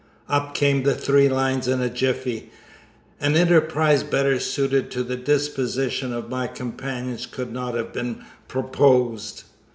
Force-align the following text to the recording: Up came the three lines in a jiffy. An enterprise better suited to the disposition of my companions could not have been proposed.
Up 0.27 0.55
came 0.55 0.81
the 0.81 0.95
three 0.95 1.29
lines 1.29 1.67
in 1.67 1.79
a 1.79 1.87
jiffy. 1.87 2.49
An 3.19 3.35
enterprise 3.35 4.01
better 4.01 4.39
suited 4.39 4.89
to 4.89 5.03
the 5.03 5.15
disposition 5.15 6.11
of 6.11 6.27
my 6.27 6.47
companions 6.47 7.27
could 7.27 7.53
not 7.53 7.75
have 7.75 7.93
been 7.93 8.23
proposed. 8.47 9.43